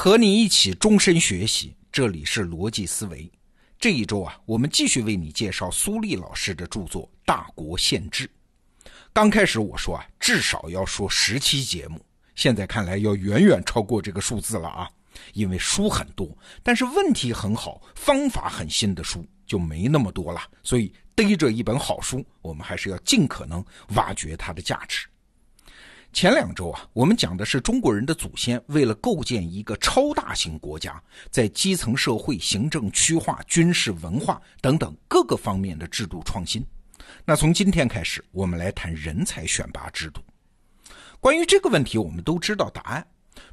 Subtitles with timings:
[0.00, 3.28] 和你一起终身学习，这里是逻辑思维。
[3.80, 8.24] 这一周啊，我们继续为你介绍苏立老师的著作《大国宪制》。
[9.12, 12.00] 刚开始我说啊，至少要说十期节目，
[12.36, 14.88] 现在看来要远远超过这个数字了啊。
[15.32, 16.30] 因为书很多，
[16.62, 23.64] 但是问题很好、方法很新的书就没那么多了，所以逮着一本好书，我们还是要尽可能
[23.96, 25.07] 挖掘它的价值。
[26.12, 31.00] 前两周啊，我们讲的是中国人的祖先为了构建一个超大型国家，
[31.30, 36.64] 在基层社会、行政区划、军事、文化等等各个方面的制度创新。
[37.24, 40.20] 那从今天开始，我们来谈人才选拔制度。
[41.20, 43.06] 关于这个问题，我们都知道答案。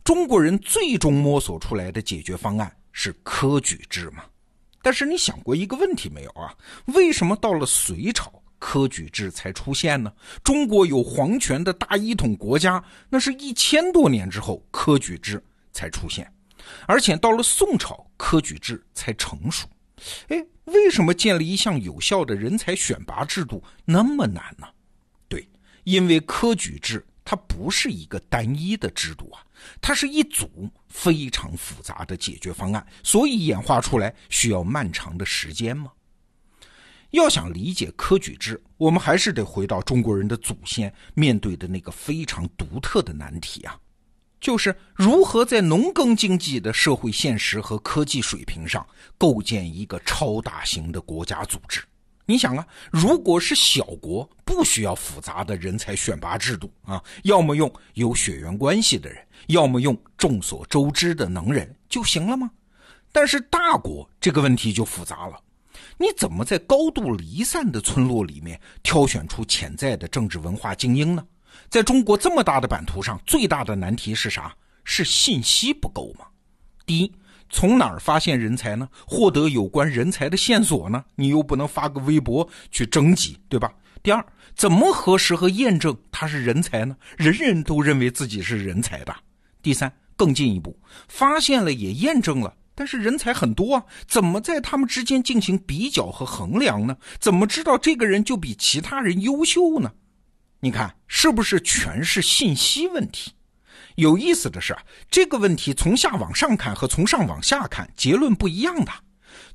[0.03, 4.23] 中国人最终摸索出来的解决方案是科举制嘛？
[4.81, 6.55] 但是你想过一个问题没有啊？
[6.87, 8.31] 为什么到了隋朝
[8.65, 10.11] 科举制才出现呢？
[10.43, 15.39] 中国有皇权的大一统国家，那是一千多年之后科举制
[15.71, 16.33] 才出现，
[16.87, 19.67] 而且到了宋朝科举制才成熟。
[20.29, 24.65] 哎，为什么建立一项有效的人才选拔制度那么难呢？
[25.27, 25.47] 对，
[25.83, 27.05] 因为科举制。
[27.27, 29.41] 它不是一个单一的制度啊，
[29.81, 35.91] 它是一组非常复杂的解决方案，所以演化出来需要漫长的时间吗？
[37.15, 43.77] 要想理解科举制，我们还是得回到中国人的祖先面对的那个非常独特的难题啊，
[44.39, 48.85] 就是如何在农耕经济的社会现实和科技水平上
[49.17, 51.83] 构建一个超大型的国家组织。
[52.27, 62.49] 你想啊，如果是小国，不需要复杂的人才选拔制度啊，要么用有血缘关系的人，要么用众所周知的能人就行了吗？
[63.11, 65.39] 但是大国这个问题就复杂了，
[65.97, 71.25] 你怎么在高度离散的村落里面挑选出潜在的政治文化精英呢？
[71.69, 74.53] 在中国这么大的版图上，最大的难题是啥？
[74.83, 76.25] 是信息不够吗？
[76.85, 77.11] 第一。
[77.47, 78.89] 从哪儿发现人才呢？
[79.05, 81.05] 获得有关人才的线索呢？
[81.13, 83.71] 你又不能发个微博去征集，对吧？
[84.01, 86.97] 第二，怎么核实和验证他是人才呢？
[87.15, 89.15] 人人都认为自己是人才的。
[89.61, 96.97] 第三，更进一步，发现了也验证了，但是人才很多啊，怎么在他们之间进行比较和衡量呢？
[97.19, 99.93] 怎么知道这个人就比其他人优秀呢？
[100.59, 103.31] 你看，是不是全是信息问题？
[103.95, 104.75] 有意思的是，
[105.09, 108.91] 这个问题从下往上看和从上往下看结论不一样的。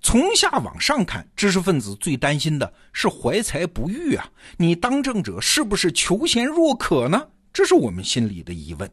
[0.00, 4.26] 从下往上看，知识分子最担心的是怀才不遇啊，
[4.56, 7.28] 你当政者是不是求贤若渴呢？
[7.52, 8.90] 这是我们心里的疑问。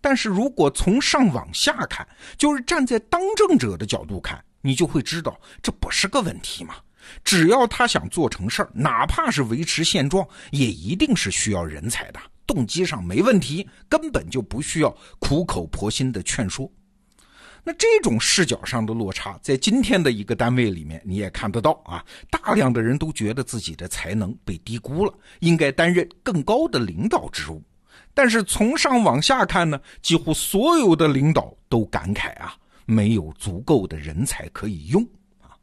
[0.00, 2.06] 但是如果从上往下看，
[2.38, 6.74] 就是站在当政者的角度看，你就会知道这不是个问题嘛。
[7.24, 12.20] 只要他想做成事儿，哪怕是维持现状，也一定是需要人才的。
[12.46, 16.70] 动机上没问题，根本就不需要苦口婆心的劝说。
[17.62, 22.04] 那这种视角上的落差，在今天的一个单位里面你也看得到啊。
[22.30, 27.62] 大量的人都觉得自己的才能被低估了，应该担任更高的领导职务。
[28.12, 32.54] 但是从上往下看呢，几乎所有的领导都感慨啊，
[32.86, 35.02] 没有足够的人才可以用
[35.40, 35.54] 啊。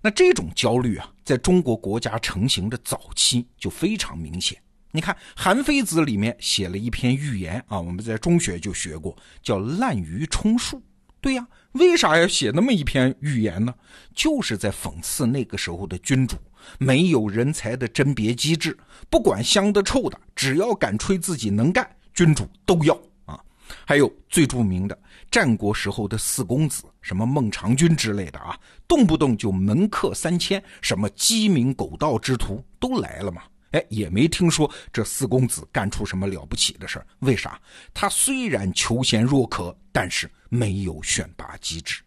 [0.00, 4.58] 那这种焦虑啊，在中国国家成型的早期就非常明显。
[4.92, 10.76] 你看《韩非子》里面写了一篇寓言啊，我们在中学就学过，叫《滥竽充数》。
[11.20, 13.74] 对呀，为啥要写那么一篇寓言呢？
[14.14, 16.36] 就是在讽刺那个时候的君主
[16.78, 18.76] 没有人才的甄别机制，
[19.08, 22.94] 不管香的臭的，只要敢吹自己能干，君主都要
[23.24, 23.38] 啊。
[23.86, 24.98] 还有最著名的
[25.30, 33.42] 战国时候的四公子，什么孟尝君之类的啊，动不动就门客三千，什么鸡鸣狗盗之徒都来了嘛。
[33.72, 37.06] 哎，也没听说这四公子干出什么了不起的事儿。
[37.18, 37.60] 为啥？
[37.92, 42.00] 他虽然求贤若渴，但是没有选拔机制。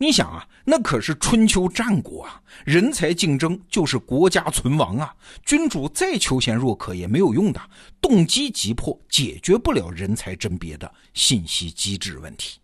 [0.00, 5.12] 你想啊，那可是春秋战国啊，人才竞争就是国家存亡啊。
[5.44, 7.60] 君主再求贤若渴也没有用的，
[8.00, 12.60] 动机急迫，解决不了人才甄别的信息机制问题。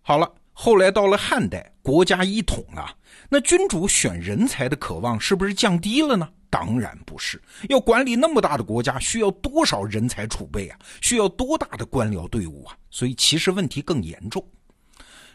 [0.00, 2.96] 好了，后来到了汉代，国家一统了，
[3.28, 6.26] 那君主选人才的渴望是不是降低了呢？
[6.48, 10.78] 当然不是，要管理那么大的国家，需要多少人才储备啊？
[11.02, 12.74] 需要多大的官僚队伍啊？
[12.90, 14.42] 所以其实问题更严重。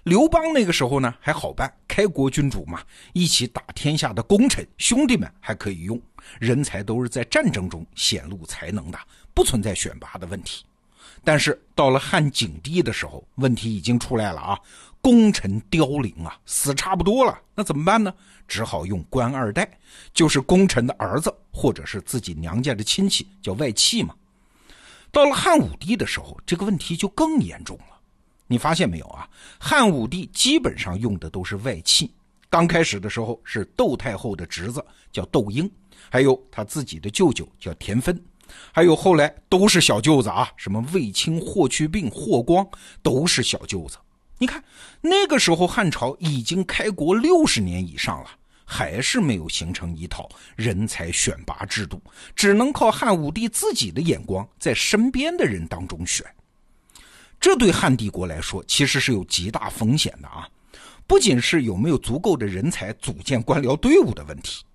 [0.06, 2.80] 刘邦那个时候呢还好办，开国君主嘛，
[3.14, 6.00] 一起打天下的功臣兄弟们还可以用，
[6.40, 9.00] 人才都是在战争中显露才能的，
[9.34, 10.64] 不存在选拔的问题。
[11.24, 14.60] 但是到了汉景帝的时候，问题已经出来了啊！
[15.02, 18.14] 功臣凋零啊，死差不多了，那怎么办呢？
[18.48, 19.68] 只好用官二代，
[20.14, 24.14] 就是功臣的儿子或者是自己娘家的亲戚，叫外戚嘛。
[25.12, 27.95] 到了汉武帝的时候，这个问题就更严重了。
[28.48, 29.28] 你发现没有啊？
[29.60, 32.12] 汉武帝基本上用的都是外戚。
[32.50, 35.70] 刚开始的时候是窦太后的侄子叫窦婴，
[36.10, 38.18] 还有他自己的舅舅叫田芬，
[38.72, 42.66] 还有后来都是小舅子啊，什么卫青、霍去病、霍光
[43.02, 43.98] 都是小舅子。
[44.38, 44.64] 你看
[45.02, 48.30] 那个时候汉朝已经开国六十年以上了，
[48.64, 52.02] 还是没有形成一套人才选拔制度，
[52.36, 56.26] 只能靠汉武帝自己的眼光，在身边的人当中选。
[57.46, 60.50] 这对汉帝国来说，其实是有极大风险的啊！
[61.06, 64.66] 不仅是有没有足够的人才组建官僚队伍的问题，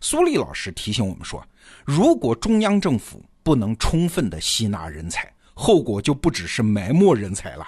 [0.00, 1.44] 苏立老师提醒我们说，
[1.84, 7.66] 如果中央政府不能充分的吸纳人才，后果就不只是埋没人才了。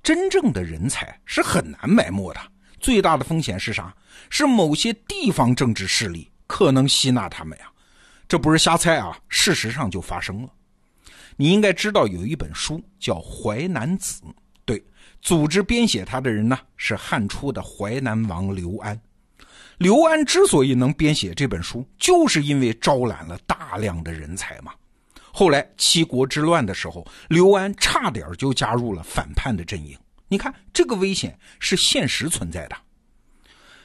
[0.00, 2.40] 真正的人才是很难埋没的，
[2.78, 3.92] 最大的风险是啥？
[4.30, 7.64] 是某些地方政治势力可能吸纳他们呀！
[8.28, 10.48] 这不是瞎猜啊，事实上就发生了。
[11.40, 14.20] 你应该知道有一本书叫《淮南子》，
[14.64, 14.84] 对，
[15.22, 19.00] 组织编写它的人呢是汉初的淮南王刘安。
[19.78, 24.72] 刘安之所以能编写这本书，就是因为招揽了大量的人才嘛。
[25.32, 29.96] 后来七国之乱的时候，刘安差点就加入了反叛的阵营。
[30.26, 32.76] 你看，这个危险是现实存在的。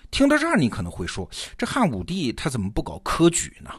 [0.09, 3.69] 听到这儿，你可能会说，这汉武帝他怎么不搞科举呢？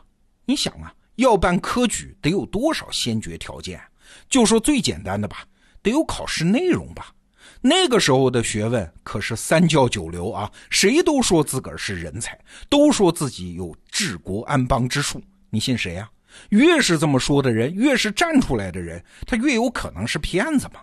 [0.45, 0.95] 你想啊。
[1.17, 3.81] 要办科举得有多少先决条件？
[4.29, 5.45] 就说最简单的吧，
[5.83, 7.13] 得有考试内容吧。
[7.61, 12.39] 那个时候的学问可是三教九流啊，谁都说自个儿是人才，
[12.69, 15.23] 都说自己有治国安邦之术。
[15.51, 16.09] 你信谁呀？
[16.51, 20.81] 越是这么说的人，越是站出来的人，他越有可能是骗子嘛。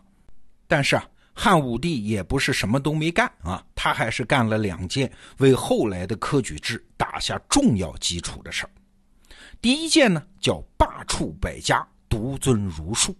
[0.67, 8.69] 但是啊，汉武帝也不是什么都没干啊，他还是干了两件为后来的科举制打下重要基础的事儿。
[9.61, 13.15] 第一件呢，叫罢黜百家，独尊儒术。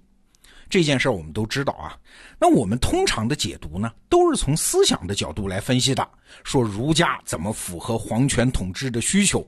[0.68, 1.96] 这件事我们都知道啊。
[2.40, 6.10] 那我们通常的解读呢，都是从思想的角度来分析的，
[6.44, 9.48] 说儒家怎么符合皇权统治的需求。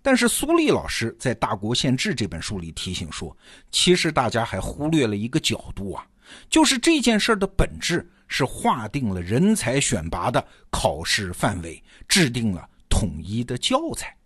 [0.00, 3.36] 但是苏立老师在《大国宪制》这本书里提醒说，
[3.70, 6.06] 其实大家还忽略了一个角度啊，
[6.48, 14.16] 就是这件事的本质是划定了人才选拔的考试范围，制定了统一的教材。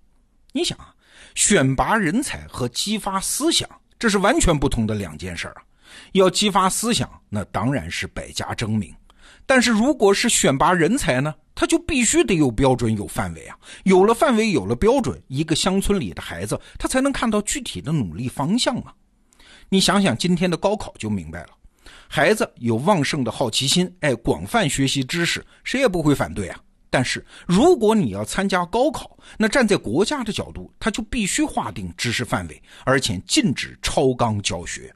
[0.53, 0.95] 你想啊。
[1.35, 3.69] 选拔人才和激发思想，
[3.99, 5.63] 这是完全不同的两件事啊！
[6.13, 8.93] 要激发思想，那当然是百家争鸣；
[9.47, 13.57] 但是如果是选拔人才呢，他就必须得有标准、有范围啊！
[13.85, 18.95] 有了范围，有了标准，一个乡村里的孩子，他才能看到具体的努力方向啊！
[19.69, 21.51] 你想想今天的高考就明白了，
[22.09, 26.59] 孩子有旺盛的好奇心，哎，广泛学习知识，谁也不会反对啊！
[26.91, 34.93] 但是，如果你要参加高考，那站在国家的角度，他就必须划定知识范围，而且禁止超纲教学。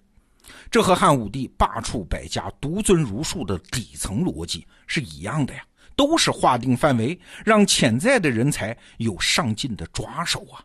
[0.70, 5.64] 这和汉武帝罢黜百家、独尊儒术的底层逻辑是一样的呀，
[5.94, 10.58] 都是划定范围，让潜在的人才有上进的抓手啊。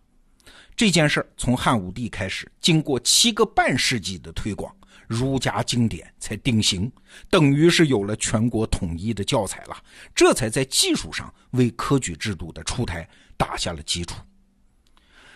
[0.76, 4.76] 这件事从汉武帝开始，经过七个半世纪的推广。
[5.10, 6.90] 儒家经典才定型，
[7.32, 9.76] 等于是有了全国统一的教材了，
[10.14, 14.18] 这才在技术上为科举制度的出台打下了基础。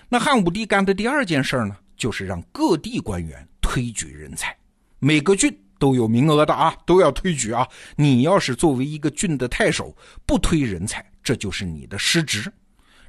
[0.08, 4.56] 那汉武帝干的第二件事呢，就是让各地官员推举人才，
[5.00, 7.68] 每个郡都有名额的啊，都要推举啊。
[7.96, 12.54] 你要是作为一个郡的太守不推人才，这就是你的失职。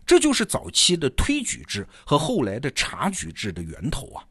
[0.06, 4.24] 这就是早期的推举制和后来的察举制的源头啊。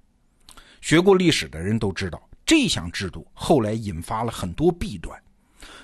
[0.83, 5.17] 学过历史的人都知道，这项制度后来引发了很多弊端。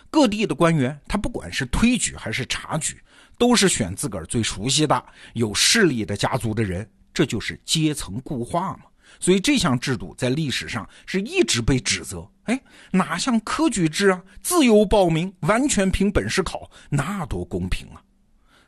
[0.09, 3.01] 各地的官员，他不管是推举还是察举，
[3.37, 8.81] 都是选自个儿最熟悉的、有势力的家族的人，这就是阶层固化嘛。
[9.21, 12.29] 所以这项制度在历史上是一直被指责。
[12.43, 18.03] 哎，哪像科举制啊，自由报名，完全凭本事考，那多公平啊！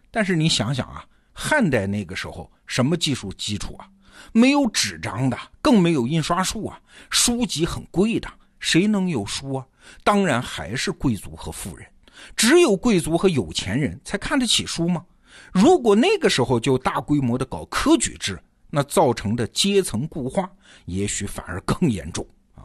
[0.10, 3.86] 但是你想想啊，汉代那个时候什么技术基础啊？
[4.32, 6.80] 没有纸张的，更没有印刷术啊！
[7.10, 8.28] 书籍很贵的，
[8.60, 9.66] 谁能有书啊？
[10.04, 11.88] 当然还是贵族和富人，
[12.36, 15.04] 只有贵族和有钱人才看得起书吗？
[15.52, 18.40] 如果那个时候就大规模的搞科举制，
[18.70, 20.50] 那造成的阶层固化，
[20.86, 22.26] 也许反而更严重
[22.56, 22.64] 啊！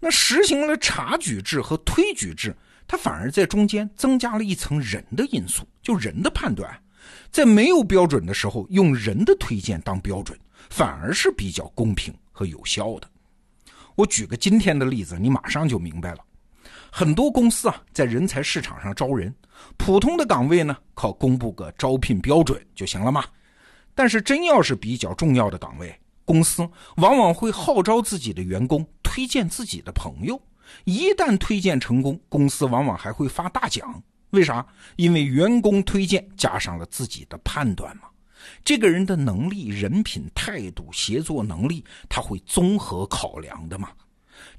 [0.00, 2.54] 那实行了察举制和推举制，
[2.86, 6.82] 它反而在中间增加了一层人的因素，就人的判断，
[7.30, 10.38] 在没有标准的时候，用人的推荐当标准。
[10.70, 13.08] 反而是比较公平和有效的。
[13.94, 16.18] 我举个今天的例子，你马上就明白了。
[16.90, 19.34] 很多公司啊，在人才市场上招人，
[19.76, 23.24] 普通的岗位呢，靠公布个招聘标准就行了嘛。
[23.94, 30.40] 但是真要是比较重要的岗位，公司往往会号召自己的员工推荐自己的朋友，
[30.84, 34.02] 一旦推荐成功，公司往往还会发大奖。
[34.30, 34.66] 为啥？
[34.96, 38.08] 因为员工推荐加上了自己的判断嘛。
[38.64, 43.90] 这个人的能力、人品、态度、协作能力，他会综合考量的嘛。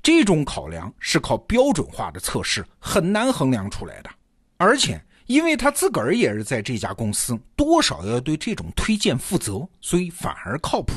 [0.02, 4.10] 这种考量是靠标准化的测试很难衡量出来的。
[4.58, 10.94] 而且，因为他自个儿也是在这家公司，多少要对这种推荐负责，所以反而靠谱。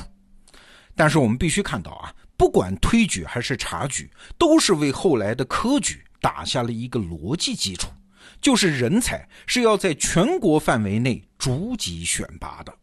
[0.94, 2.14] 但是我们必须看到啊。
[2.36, 7.88] 不管推举还是察举，都是为后来的科举打下了一个逻辑基础，
[8.40, 12.74] 就是人才是要在全国范围内逐级选拔的。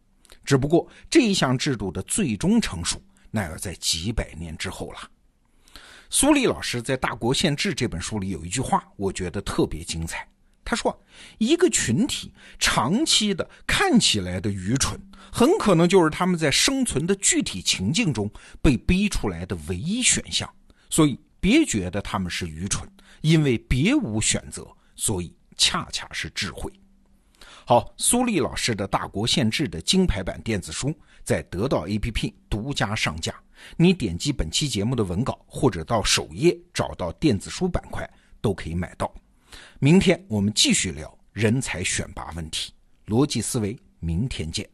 [0.44, 4.98] 只不过这一项制度的最终成熟，那要在几百年之后了。
[6.08, 10.26] 苏立老师在《大国宪制》这本书里有一句话，我觉得特别精彩。
[10.64, 10.96] 他说
[11.38, 15.00] ：“一个群体长期的看起来的愚蠢，
[15.32, 18.28] 很可能就是他们在生存的具体情境中
[18.60, 20.48] 被逼出来的唯一选项。
[20.90, 22.88] 所以别觉得他们是愚蠢，
[23.20, 26.72] 因为别无选择，所以恰恰是智慧。”
[27.66, 30.94] 好，苏丽老师的《大国宪制》的金牌版电子书
[31.24, 33.34] 在得到 APP 独家上架，
[33.76, 38.08] 你点击本期节目的文稿，或者到首页找到电子书板块，
[38.40, 39.12] 都可以买到。
[39.80, 42.72] 明天我们继续聊人才选拔问题，
[43.06, 43.76] 逻辑思维。
[43.98, 44.68] 明天见。